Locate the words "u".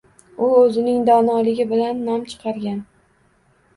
0.45-0.47